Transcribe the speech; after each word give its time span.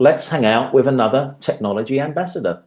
let's 0.00 0.30
hang 0.30 0.46
out 0.46 0.72
with 0.72 0.86
another 0.86 1.36
technology 1.40 2.00
ambassador. 2.00 2.64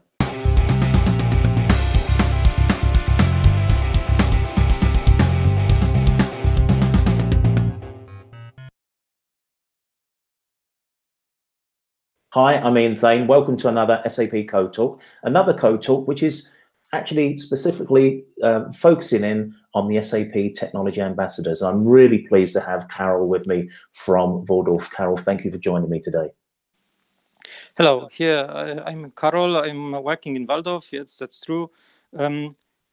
Hi, 12.34 12.58
I'm 12.58 12.78
Ian 12.78 12.96
Thain. 12.96 13.26
Welcome 13.26 13.58
to 13.58 13.68
another 13.68 14.04
SAP 14.08 14.48
Code 14.48 14.72
Talk, 14.72 15.02
another 15.24 15.56
Code 15.56 15.82
Talk 15.82 16.08
which 16.08 16.22
is 16.22 16.52
actually 16.94 17.40
specifically 17.40 18.24
um, 18.44 18.72
focusing 18.74 19.24
in 19.24 19.56
on 19.74 19.88
the 19.88 20.04
SAP 20.04 20.54
Technology 20.54 21.02
Ambassadors. 21.02 21.64
I'm 21.64 21.84
really 21.84 22.20
pleased 22.20 22.54
to 22.54 22.60
have 22.60 22.88
Karol 22.90 23.28
with 23.28 23.48
me 23.48 23.72
from 23.94 24.46
Walldorf. 24.46 24.92
Karol, 24.92 25.18
thank 25.18 25.44
you 25.44 25.52
for 25.52 25.58
joining 25.58 25.90
me 25.90 26.00
today. 26.00 26.30
Hello, 27.76 28.08
here 28.12 28.46
I'm 28.86 29.10
Karol. 29.16 29.58
I'm 29.58 29.94
working 30.04 30.36
in 30.36 30.46
Walldorf. 30.46 30.92
Yes, 30.92 31.18
that's 31.18 31.40
true. 31.44 31.72
Um, 32.16 32.52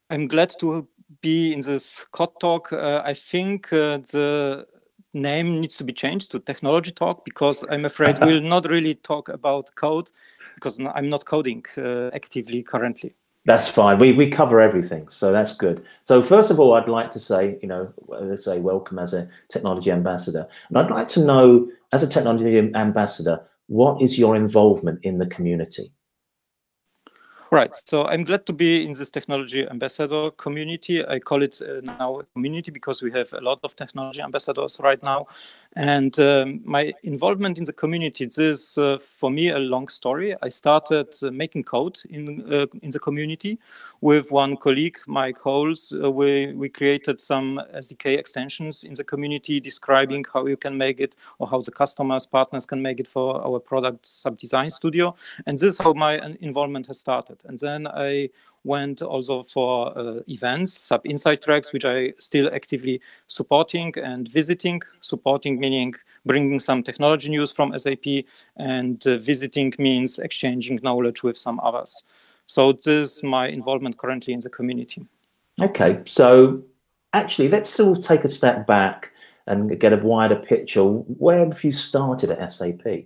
I'm 0.09 0.27
glad 0.27 0.55
to 0.59 0.87
be 1.21 1.53
in 1.53 1.61
this 1.61 2.03
Code 2.11 2.39
Talk. 2.39 2.73
Uh, 2.73 2.99
I 3.05 3.13
think 3.13 3.71
uh, 3.71 3.99
the 3.99 4.65
name 5.13 5.61
needs 5.61 5.77
to 5.77 5.83
be 5.83 5.93
changed 5.93 6.31
to 6.31 6.39
technology 6.39 6.89
talk 6.89 7.23
because 7.25 7.63
I'm 7.69 7.85
afraid 7.85 8.17
we'll 8.21 8.41
not 8.55 8.65
really 8.65 8.95
talk 8.95 9.29
about 9.29 9.69
code 9.75 10.09
because 10.55 10.79
I'm 10.79 11.09
not 11.09 11.25
coding 11.25 11.63
uh, 11.77 12.09
actively 12.15 12.63
currently. 12.63 13.13
That's 13.45 13.67
fine. 13.67 13.99
We 13.99 14.13
we 14.13 14.31
cover 14.31 14.59
everything, 14.59 15.09
so 15.09 15.31
that's 15.31 15.55
good. 15.55 15.85
So 16.01 16.23
first 16.23 16.49
of 16.49 16.59
all, 16.59 16.73
I'd 16.73 16.87
like 16.87 17.11
to 17.11 17.19
say, 17.19 17.59
you 17.61 17.67
know, 17.67 17.93
let's 18.07 18.45
say 18.45 18.57
welcome 18.57 18.97
as 18.97 19.13
a 19.13 19.29
technology 19.47 19.91
ambassador, 19.91 20.47
and 20.69 20.77
I'd 20.79 20.89
like 20.89 21.07
to 21.09 21.23
know, 21.23 21.69
as 21.91 22.01
a 22.01 22.07
technology 22.07 22.57
ambassador, 22.57 23.43
what 23.71 24.01
is 24.01 24.19
your 24.19 24.35
involvement 24.35 24.99
in 25.03 25.17
the 25.17 25.27
community? 25.27 25.93
Right. 27.53 27.75
So 27.75 28.05
I'm 28.05 28.23
glad 28.23 28.45
to 28.45 28.53
be 28.53 28.85
in 28.85 28.93
this 28.93 29.09
technology 29.09 29.67
ambassador 29.67 30.31
community. 30.31 31.05
I 31.05 31.19
call 31.19 31.41
it 31.41 31.61
uh, 31.61 31.81
now 31.81 32.19
a 32.21 32.23
community 32.23 32.71
because 32.71 33.03
we 33.03 33.11
have 33.11 33.33
a 33.33 33.41
lot 33.41 33.59
of 33.65 33.75
technology 33.75 34.21
ambassadors 34.21 34.79
right 34.81 35.03
now. 35.03 35.27
And 35.75 36.17
um, 36.17 36.61
my 36.63 36.93
involvement 37.03 37.57
in 37.57 37.65
the 37.65 37.73
community, 37.73 38.23
this 38.23 38.37
is 38.37 38.77
uh, 38.77 38.99
for 38.99 39.29
me 39.29 39.49
a 39.49 39.59
long 39.59 39.89
story. 39.89 40.33
I 40.41 40.47
started 40.47 41.13
uh, 41.21 41.29
making 41.31 41.65
code 41.65 41.99
in, 42.09 42.41
uh, 42.49 42.67
in 42.81 42.89
the 42.89 42.99
community 42.99 43.59
with 43.99 44.31
one 44.31 44.55
colleague, 44.55 44.99
Mike 45.05 45.39
Howles. 45.43 45.93
Uh, 45.93 46.09
we, 46.09 46.53
we 46.53 46.69
created 46.69 47.19
some 47.19 47.61
SDK 47.75 48.17
extensions 48.17 48.85
in 48.85 48.93
the 48.93 49.03
community 49.03 49.59
describing 49.59 50.23
how 50.33 50.45
you 50.45 50.55
can 50.55 50.77
make 50.77 51.01
it 51.01 51.17
or 51.39 51.49
how 51.49 51.59
the 51.59 51.71
customers, 51.71 52.25
partners 52.25 52.65
can 52.65 52.81
make 52.81 53.01
it 53.01 53.09
for 53.09 53.45
our 53.45 53.59
product 53.59 54.05
SAP 54.05 54.37
Design 54.37 54.69
Studio. 54.69 55.13
And 55.45 55.59
this 55.59 55.63
is 55.63 55.77
how 55.77 55.91
my 55.91 56.17
uh, 56.17 56.29
involvement 56.39 56.87
has 56.87 56.97
started. 56.97 57.40
And 57.45 57.57
then 57.59 57.87
I 57.87 58.29
went 58.63 59.01
also 59.01 59.43
for 59.43 59.97
uh, 59.97 60.19
events, 60.27 60.73
SAP 60.73 61.05
Inside 61.05 61.41
Tracks, 61.41 61.73
which 61.73 61.85
I 61.85 62.13
still 62.19 62.49
actively 62.53 63.01
supporting 63.27 63.93
and 63.97 64.27
visiting. 64.27 64.81
Supporting 65.01 65.59
meaning 65.59 65.95
bringing 66.25 66.59
some 66.59 66.83
technology 66.83 67.29
news 67.29 67.51
from 67.51 67.77
SAP, 67.77 68.25
and 68.57 69.05
uh, 69.07 69.17
visiting 69.17 69.73
means 69.79 70.19
exchanging 70.19 70.79
knowledge 70.83 71.23
with 71.23 71.37
some 71.37 71.59
others. 71.61 72.03
So 72.45 72.73
this 72.73 72.87
is 72.87 73.23
my 73.23 73.47
involvement 73.47 73.97
currently 73.97 74.33
in 74.33 74.39
the 74.41 74.49
community. 74.49 75.05
Okay, 75.59 76.01
so 76.05 76.61
actually, 77.13 77.49
let's 77.49 77.69
sort 77.69 77.97
of 77.97 78.03
take 78.03 78.23
a 78.23 78.29
step 78.29 78.67
back 78.67 79.13
and 79.47 79.79
get 79.79 79.93
a 79.93 79.97
wider 79.97 80.35
picture. 80.35 80.83
Where 80.83 81.39
have 81.39 81.63
you 81.63 81.71
started 81.71 82.29
at 82.31 82.51
SAP? 82.51 83.05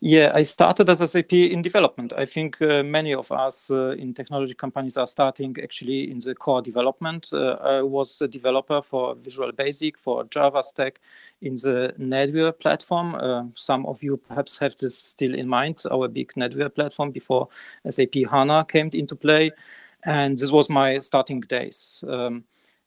Yeah, 0.00 0.32
I 0.34 0.42
started 0.42 0.88
as 0.90 1.10
SAP 1.10 1.32
in 1.32 1.62
development. 1.62 2.12
I 2.12 2.26
think 2.26 2.60
uh, 2.60 2.82
many 2.82 3.14
of 3.14 3.30
us 3.32 3.70
uh, 3.70 3.90
in 3.90 4.12
technology 4.12 4.54
companies 4.54 4.96
are 4.96 5.06
starting 5.06 5.56
actually 5.62 6.10
in 6.10 6.18
the 6.18 6.34
core 6.34 6.60
development. 6.60 7.30
Uh, 7.32 7.56
I 7.62 7.82
was 7.82 8.20
a 8.20 8.28
developer 8.28 8.82
for 8.82 9.14
Visual 9.14 9.52
Basic, 9.52 9.98
for 9.98 10.24
Java 10.24 10.62
Stack 10.62 11.00
in 11.40 11.54
the 11.54 11.94
NetWeaver 11.98 12.58
platform. 12.58 13.14
Uh, 13.14 13.44
some 13.54 13.86
of 13.86 14.02
you 14.02 14.16
perhaps 14.16 14.58
have 14.58 14.74
this 14.76 14.98
still 14.98 15.34
in 15.34 15.48
mind, 15.48 15.82
our 15.90 16.08
big 16.08 16.32
NetWeaver 16.34 16.74
platform 16.74 17.10
before 17.10 17.48
SAP 17.88 18.14
HANA 18.30 18.66
came 18.66 18.90
into 18.92 19.16
play. 19.16 19.52
And 20.04 20.36
this 20.36 20.50
was 20.50 20.68
my 20.68 20.98
starting 20.98 21.40
days. 21.40 22.02
Um, 22.08 22.44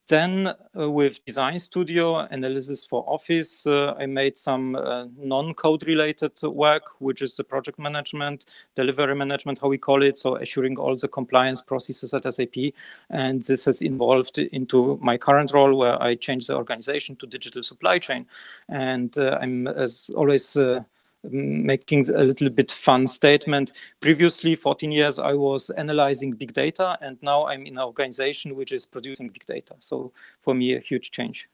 then 0.08 0.54
uh, 0.78 0.90
with 0.90 1.24
Design 1.26 1.58
Studio, 1.58 2.20
analysis 2.20 2.86
for 2.86 3.04
Office, 3.08 3.66
uh, 3.66 3.96
I 3.98 4.06
made 4.06 4.38
some 4.38 4.76
uh, 4.76 5.06
non-code 5.18 5.88
related 5.88 6.32
work, 6.44 6.84
which 7.00 7.22
is 7.22 7.36
the 7.38 7.44
project 7.44 7.80
management, 7.80 8.46
delivery 8.76 9.16
management, 9.16 9.60
how 9.60 9.68
we 9.68 9.78
call 9.78 10.04
it. 10.04 10.18
So 10.18 10.36
assuring 10.36 10.78
all 10.78 10.96
the 10.96 11.08
compliance 11.08 11.62
processes 11.62 12.14
at 12.14 12.32
SAP. 12.32 12.74
And 13.10 13.42
this 13.42 13.66
has 13.66 13.82
evolved 13.82 14.38
into 14.38 15.00
my 15.02 15.18
current 15.18 15.54
role 15.54 15.76
where 15.76 16.02
I 16.02 16.16
changed 16.16 16.48
the 16.50 16.56
organization 16.56 17.16
to 17.18 17.28
digital 17.28 17.64
supply 17.64 17.98
chain. 17.98 18.28
And 18.70 19.18
uh, 19.18 19.40
I'm 19.42 19.68
as 19.68 20.12
always 20.16 20.56
uh, 20.56 20.84
making 21.32 22.10
a 22.10 22.24
little 22.24 22.50
bit 22.50 22.72
fun 22.72 23.08
statement. 23.08 23.72
Previously, 24.02 24.56
14 24.56 24.92
years, 24.92 25.20
I 25.20 25.34
was 25.34 25.70
analyzing 25.72 26.34
big 26.34 26.54
data, 26.54 26.98
and 27.02 27.18
now 27.22 27.48
I'm 27.48 27.66
in 27.66 27.78
an 27.78 27.84
organization 27.84 28.56
which 28.56 28.72
is 28.72 28.86
producing 28.86 29.30
big 29.30 29.46
data. 29.46 29.76
So 29.80 30.12
for 30.42 30.54
me, 30.54 30.76
a 30.76 30.80
huge 30.80 31.12
change. 31.12 31.50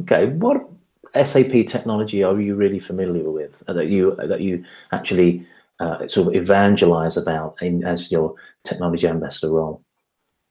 Okay, 0.00 0.26
what 0.26 0.68
SAP 1.14 1.66
technology 1.66 2.22
are 2.22 2.40
you 2.40 2.54
really 2.54 2.78
familiar 2.78 3.30
with 3.30 3.62
uh, 3.68 3.72
that 3.74 3.88
you 3.88 4.16
that 4.16 4.40
you 4.40 4.64
actually 4.92 5.46
uh, 5.80 6.06
sort 6.06 6.28
of 6.28 6.34
evangelize 6.34 7.16
about 7.16 7.56
in 7.60 7.84
as 7.84 8.10
your 8.10 8.34
technology 8.64 9.06
ambassador 9.06 9.52
role? 9.52 9.82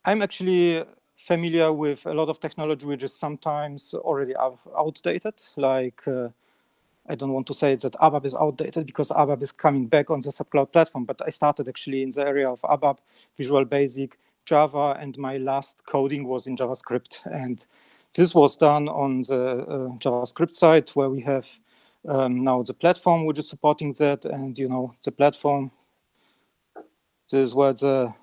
I'm 0.06 0.22
actually 0.22 0.84
familiar 1.16 1.72
with 1.72 2.06
a 2.06 2.14
lot 2.14 2.30
of 2.30 2.40
technology 2.40 2.86
which 2.86 3.04
is 3.04 3.14
sometimes 3.14 3.94
already 3.94 4.34
outdated, 4.78 5.42
like 5.56 6.08
uh, 6.08 6.30
I 7.08 7.16
don't 7.16 7.34
want 7.34 7.48
to 7.48 7.54
say 7.54 7.76
that 7.76 7.94
ABAP 7.94 8.26
is 8.26 8.36
outdated 8.36 8.86
because 8.86 9.10
ABAP 9.10 9.42
is 9.42 9.52
coming 9.52 9.88
back 9.88 10.10
on 10.10 10.20
the 10.20 10.32
SAP 10.32 10.52
Cloud 10.52 10.72
Platform, 10.72 11.06
but 11.06 11.22
I 11.26 11.30
started 11.30 11.68
actually 11.68 12.04
in 12.04 12.12
the 12.12 12.26
area 12.26 12.50
of 12.50 12.62
ABAP, 12.62 13.00
Visual 13.38 13.66
Basic, 13.66 14.18
Java, 14.46 14.98
and 15.00 15.18
my 15.18 15.38
last 15.38 15.86
coding 15.86 16.28
was 16.28 16.48
in 16.48 16.56
JavaScript. 16.56 17.26
And 17.26 17.66
this 18.16 18.36
was 18.36 18.56
done 18.56 18.88
on 18.88 19.22
the 19.22 19.66
uh, 19.68 19.98
JavaScript 19.98 20.54
side 20.54 20.90
where 20.90 21.10
we 21.10 21.22
have 21.22 21.48
um, 22.08 22.44
now 22.44 22.62
the 22.64 22.74
platform 22.74 23.26
which 23.26 23.40
is 23.40 23.50
supporting 23.50 23.94
that. 23.94 24.26
And, 24.26 24.58
you 24.58 24.70
know, 24.70 24.94
the 25.04 25.12
platform, 25.12 25.72
this 27.30 27.50
is 27.50 27.56
where 27.56 27.74
the 27.74 28.14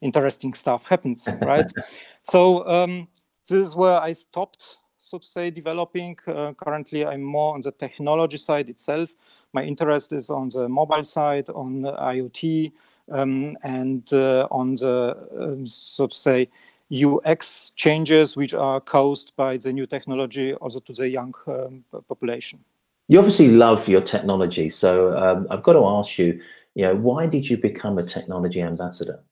interesting 0.00 0.54
stuff 0.54 0.86
happens, 0.86 1.28
right? 1.42 1.70
so 2.22 2.66
um, 2.66 3.08
this 3.48 3.68
is 3.68 3.76
where 3.76 4.00
I 4.00 4.12
stopped 4.12 4.78
so 5.06 5.18
to 5.18 5.26
say, 5.26 5.50
developing. 5.50 6.18
Uh, 6.26 6.52
currently, 6.52 7.06
I'm 7.06 7.22
more 7.22 7.54
on 7.54 7.60
the 7.60 7.70
technology 7.70 8.38
side 8.38 8.68
itself. 8.68 9.14
My 9.52 9.62
interest 9.62 10.12
is 10.12 10.30
on 10.30 10.48
the 10.48 10.68
mobile 10.68 11.04
side, 11.04 11.48
on 11.50 11.82
IoT, 11.82 12.72
um, 13.12 13.56
and 13.62 14.12
uh, 14.12 14.48
on 14.50 14.74
the, 14.74 15.16
um, 15.40 15.66
so 15.66 16.08
to 16.08 16.16
say, 16.16 16.48
UX 16.90 17.70
changes 17.76 18.36
which 18.36 18.52
are 18.52 18.80
caused 18.80 19.34
by 19.36 19.56
the 19.56 19.72
new 19.72 19.86
technology 19.86 20.54
also 20.54 20.80
to 20.80 20.92
the 20.92 21.08
young 21.08 21.34
um, 21.46 21.84
population. 22.08 22.58
You 23.08 23.18
obviously 23.20 23.48
love 23.48 23.88
your 23.88 24.00
technology, 24.00 24.70
so 24.70 25.16
um, 25.16 25.46
I've 25.50 25.62
got 25.62 25.74
to 25.74 25.84
ask 25.84 26.18
you, 26.18 26.40
you 26.74 26.82
know, 26.82 26.96
why 26.96 27.28
did 27.28 27.48
you 27.48 27.56
become 27.56 27.98
a 27.98 28.02
technology 28.02 28.60
ambassador? 28.60 29.22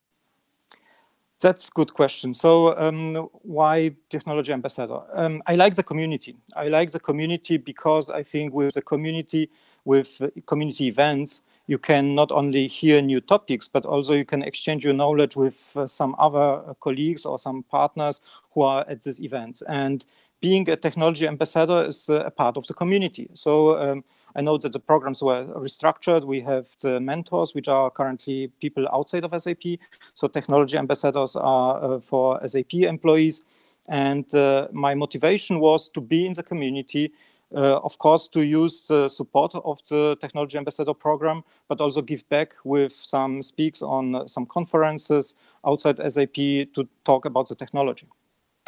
That's 1.41 1.69
a 1.69 1.71
good 1.73 1.93
question. 1.93 2.33
So 2.33 2.77
um, 2.79 3.29
why 3.43 3.95
technology 4.09 4.53
ambassador? 4.53 5.01
Um, 5.13 5.43
I 5.47 5.57
like 5.57 5.75
the 5.75 5.83
community. 5.83 6.37
I 6.57 6.69
like 6.69 6.91
the 6.91 7.01
community 7.01 7.59
because 7.59 8.09
I 8.09 8.23
think 8.23 8.55
with 8.55 8.75
the 8.75 8.83
community, 8.83 9.51
with 9.85 10.23
community 10.47 10.87
events, 10.87 11.43
you 11.67 11.79
can 11.79 12.15
not 12.15 12.31
only 12.31 12.69
hear 12.69 13.01
new 13.03 13.21
topics, 13.21 13.69
but 13.69 13.87
also 13.87 14.15
you 14.15 14.25
can 14.25 14.43
exchange 14.43 14.85
your 14.85 14.95
knowledge 14.95 15.35
with 15.35 15.73
uh, 15.77 15.87
some 15.87 16.15
other 16.19 16.39
uh, 16.39 16.75
colleagues 16.81 17.25
or 17.27 17.39
some 17.39 17.63
partners 17.65 18.21
who 18.53 18.63
are 18.63 18.85
at 18.89 19.03
these 19.03 19.23
events. 19.23 19.63
And 19.63 20.05
being 20.41 20.69
a 20.69 20.77
technology 20.77 21.27
ambassador 21.27 21.85
is 21.85 22.09
uh, 22.09 22.25
a 22.27 22.31
part 22.31 22.57
of 22.57 22.67
the 22.67 22.75
community. 22.75 23.31
So 23.35 23.79
um, 23.79 24.05
I 24.37 24.41
know 24.41 24.59
that 24.59 24.73
the 24.73 24.81
programs 24.81 25.23
were 25.23 25.45
restructured. 25.45 26.25
We 26.25 26.41
have 26.41 26.69
the 26.83 27.01
mentors, 27.01 27.55
which 27.55 27.69
are 27.69 27.91
currently 27.91 28.49
people 28.61 28.89
outside 28.93 29.25
of 29.25 29.41
SAP. 29.41 29.79
So 30.15 30.29
technology 30.29 30.77
ambassadors 30.77 31.37
are 31.37 31.95
uh, 31.97 32.01
for 32.01 32.41
SAP 32.47 32.75
employees. 32.75 33.43
And 33.89 34.33
uh, 34.35 34.69
my 34.73 34.95
motivation 34.95 35.61
was 35.61 35.89
to 35.91 36.01
be 36.01 36.27
in 36.27 36.33
the 36.33 36.43
community, 36.43 37.13
uh, 37.55 37.79
of 37.79 37.99
course, 37.99 38.27
to 38.29 38.45
use 38.45 38.89
the 38.89 39.09
support 39.09 39.55
of 39.55 39.81
the 39.89 40.17
Technology 40.21 40.59
Ambassador 40.59 40.95
program, 40.95 41.45
but 41.69 41.81
also 41.81 42.03
give 42.03 42.29
back 42.29 42.55
with 42.65 42.93
some 42.93 43.43
speaks 43.43 43.83
on 43.83 44.27
some 44.27 44.47
conferences 44.47 45.35
outside 45.67 46.01
SAP 46.11 46.35
to 46.35 46.89
talk 47.05 47.25
about 47.27 47.49
the 47.49 47.55
technology. 47.55 48.09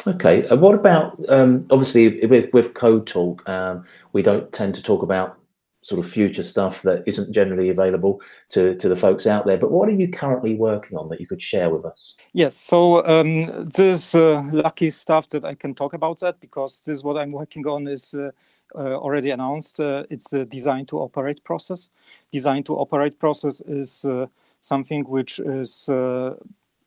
Okay, 0.05 0.47
what 0.55 0.75
about, 0.75 1.19
um, 1.27 1.65
obviously 1.69 2.25
with, 2.27 2.53
with 2.53 2.75
Code 2.75 3.07
Talk, 3.07 3.47
um, 3.49 3.83
we 4.13 4.21
don't 4.21 4.53
tend 4.53 4.75
to 4.75 4.83
talk 4.83 5.01
about 5.01 5.36
sort 5.87 5.99
of 6.03 6.11
future 6.11 6.43
stuff 6.43 6.81
that 6.81 7.01
isn't 7.05 7.31
generally 7.31 7.69
available 7.69 8.19
to, 8.49 8.75
to 8.75 8.89
the 8.89 8.95
folks 8.95 9.25
out 9.25 9.45
there. 9.45 9.57
But 9.57 9.71
what 9.71 9.87
are 9.87 9.93
you 9.93 10.09
currently 10.09 10.53
working 10.53 10.97
on 10.97 11.07
that 11.07 11.21
you 11.21 11.27
could 11.27 11.41
share 11.41 11.69
with 11.69 11.85
us? 11.85 12.17
Yes, 12.33 12.57
so 12.57 13.07
um, 13.07 13.69
this 13.69 14.13
uh, 14.13 14.43
lucky 14.51 14.91
stuff 14.91 15.29
that 15.29 15.45
I 15.45 15.55
can 15.55 15.73
talk 15.73 15.93
about 15.93 16.19
that 16.19 16.41
because 16.41 16.81
this 16.81 17.03
what 17.03 17.15
I'm 17.15 17.31
working 17.31 17.65
on 17.67 17.87
is 17.87 18.13
uh, 18.13 18.31
uh, 18.75 18.97
already 18.97 19.29
announced. 19.29 19.79
Uh, 19.79 20.03
it's 20.09 20.33
a 20.33 20.43
design 20.43 20.85
to 20.87 20.99
operate 20.99 21.41
process. 21.45 21.87
Design 22.33 22.63
to 22.63 22.75
operate 22.75 23.17
process 23.17 23.61
is 23.61 24.03
uh, 24.03 24.27
something 24.59 25.05
which 25.05 25.39
is 25.39 25.87
uh, 25.87 26.35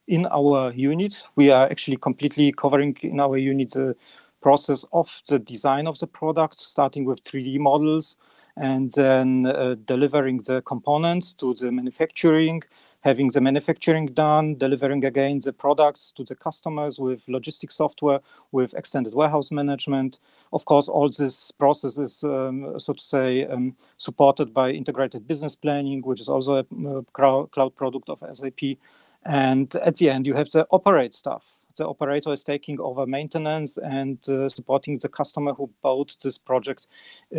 in 0.09 0.27
our 0.31 0.75
unit. 0.75 1.27
We 1.37 1.51
are 1.51 1.71
actually 1.71 1.97
completely 1.97 2.53
covering 2.53 2.99
in 3.01 3.19
our 3.19 3.39
unit 3.39 3.71
the 3.71 3.97
process 4.43 4.85
of 4.93 5.23
the 5.27 5.39
design 5.39 5.87
of 5.87 5.99
the 5.99 6.07
product, 6.07 6.61
starting 6.61 7.07
with 7.07 7.25
3D 7.25 7.59
models, 7.59 8.17
and 8.57 8.91
then 8.93 9.47
uh, 9.47 9.77
delivering 9.85 10.43
the 10.43 10.63
components 10.63 11.35
to 11.35 11.55
the 11.55 11.71
manufacturing, 11.71 12.63
having 13.01 13.31
the 13.31 13.41
manufacturing 13.41 14.07
done, 14.07 14.57
delivering 14.57 15.05
again 15.05 15.39
the 15.45 15.53
products 15.53 16.13
to 16.13 16.25
the 16.25 16.35
customers 16.35 16.99
with 16.99 17.27
logistic 17.27 17.73
software, 17.73 18.21
with 18.53 18.75
extended 18.75 19.15
warehouse 19.15 19.51
management. 19.51 20.19
Of 20.53 20.65
course, 20.65 20.89
all 20.89 21.09
this 21.09 21.51
process 21.53 21.99
is, 21.99 22.23
um, 22.25 22.79
so 22.79 22.93
to 22.93 23.03
say, 23.03 23.47
um, 23.47 23.77
supported 23.97 24.53
by 24.53 24.71
integrated 24.71 25.27
business 25.27 25.55
planning, 25.55 26.03
which 26.03 26.21
is 26.21 26.29
also 26.29 26.57
a 26.57 27.03
cloud 27.13 27.77
product 27.77 28.11
of 28.11 28.23
SAP. 28.33 28.77
And 29.25 29.75
at 29.77 29.97
the 29.97 30.11
end, 30.11 30.27
you 30.27 30.35
have 30.35 30.51
the 30.51 30.67
operate 30.71 31.15
stuff 31.15 31.60
the 31.77 31.87
operator 31.87 32.33
is 32.33 32.45
taking 32.45 32.81
over 32.81 33.07
maintenance 33.07 33.79
and 33.79 34.19
uh, 34.29 34.49
supporting 34.49 34.99
the 34.99 35.09
customer 35.09 35.53
who 35.55 35.71
bought 35.83 36.17
this 36.23 36.39
project 36.39 36.87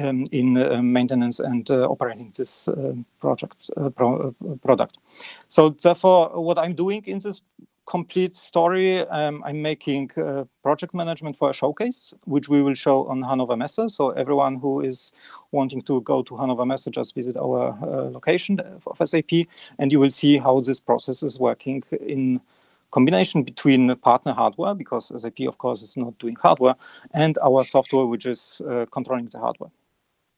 um, 0.01 0.25
in 0.31 0.57
uh, 0.57 0.81
maintenance 0.81 1.39
and 1.39 1.69
uh, 1.69 1.87
operating 1.89 2.31
this 2.37 2.67
uh, 2.67 2.93
project 3.19 3.69
uh, 3.77 3.89
pro 3.89 4.29
uh, 4.29 4.55
product. 4.61 4.97
So 5.47 5.69
therefore, 5.69 6.41
what 6.41 6.57
I'm 6.57 6.73
doing 6.73 7.03
in 7.05 7.19
this 7.19 7.41
complete 7.85 8.37
story, 8.37 9.05
um, 9.07 9.43
I'm 9.43 9.61
making 9.61 10.11
project 10.63 10.93
management 10.93 11.35
for 11.35 11.49
a 11.49 11.53
showcase, 11.53 12.13
which 12.25 12.47
we 12.47 12.61
will 12.61 12.75
show 12.75 13.05
on 13.07 13.21
Hannover 13.21 13.57
Messe. 13.57 13.81
So 13.89 14.11
everyone 14.11 14.55
who 14.59 14.81
is 14.81 15.11
wanting 15.51 15.81
to 15.81 15.99
go 16.01 16.21
to 16.23 16.37
Hannover 16.37 16.65
Messe, 16.65 16.85
just 16.91 17.15
visit 17.15 17.35
our 17.35 17.75
location 18.11 18.61
of 18.61 18.97
SAP, 19.03 19.31
and 19.77 19.91
you 19.91 19.99
will 19.99 20.11
see 20.11 20.37
how 20.37 20.61
this 20.61 20.79
process 20.79 21.21
is 21.21 21.37
working 21.37 21.83
in 21.99 22.39
combination 22.91 23.43
between 23.43 23.95
partner 23.97 24.33
hardware, 24.33 24.75
because 24.75 25.11
SAP, 25.21 25.41
of 25.47 25.57
course, 25.57 25.81
is 25.81 25.97
not 25.97 26.17
doing 26.19 26.35
hardware, 26.35 26.75
and 27.13 27.37
our 27.43 27.63
software, 27.63 28.05
which 28.05 28.25
is 28.25 28.61
uh, 28.69 28.85
controlling 28.91 29.25
the 29.25 29.39
hardware. 29.39 29.71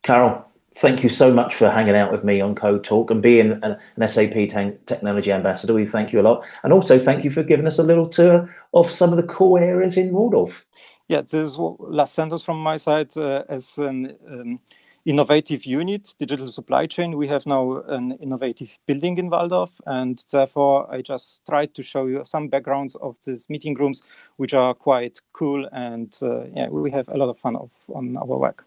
Karol, 0.03 0.45
thank 0.75 1.03
you 1.03 1.09
so 1.09 1.33
much 1.33 1.55
for 1.55 1.69
hanging 1.69 1.95
out 1.95 2.11
with 2.11 2.23
me 2.23 2.41
on 2.41 2.55
Code 2.55 2.83
Talk 2.83 3.11
and 3.11 3.21
being 3.21 3.51
an, 3.63 3.77
an 3.95 4.09
SAP 4.09 4.50
technology 4.85 5.31
ambassador. 5.31 5.73
We 5.73 5.85
thank 5.85 6.11
you 6.11 6.19
a 6.19 6.23
lot. 6.23 6.45
And 6.63 6.73
also 6.73 7.00
thank 7.00 7.23
you 7.23 7.29
for 7.29 7.44
giving 7.44 7.67
us 7.67 7.79
a 7.79 7.83
little 7.83 8.07
tour 8.07 8.50
of 8.73 8.89
some 8.89 9.11
of 9.11 9.17
the 9.17 9.23
core 9.23 9.59
areas 9.59 9.97
in 9.97 10.11
Walldorf. 10.11 10.63
Yeah, 11.07 11.21
this 11.21 11.33
is 11.33 11.57
last 11.57 12.13
sentence 12.13 12.44
from 12.44 12.57
my 12.57 12.77
side 12.77 13.15
uh, 13.17 13.44
as 13.49 13.77
an 13.77 14.15
um, 14.27 14.59
innovative 15.05 15.65
unit, 15.65 16.15
digital 16.17 16.47
supply 16.47 16.85
chain. 16.88 17.17
We 17.17 17.27
have 17.27 17.45
now 17.45 17.81
an 17.88 18.13
innovative 18.13 18.79
building 18.85 19.17
in 19.17 19.29
Walldorf, 19.29 19.71
and 19.85 20.23
therefore 20.31 20.91
I 20.91 21.01
just 21.01 21.45
tried 21.45 21.73
to 21.75 21.83
show 21.83 22.05
you 22.05 22.23
some 22.23 22.47
backgrounds 22.47 22.95
of 22.95 23.17
these 23.25 23.50
meeting 23.50 23.75
rooms, 23.75 24.01
which 24.38 24.53
are 24.53 24.73
quite 24.73 25.19
cool, 25.33 25.67
and 25.71 26.17
uh, 26.21 26.45
yeah, 26.55 26.69
we 26.69 26.91
have 26.91 27.09
a 27.09 27.17
lot 27.17 27.29
of 27.29 27.38
fun 27.38 27.55
of, 27.55 27.71
on 27.94 28.17
our 28.17 28.25
work. 28.25 28.65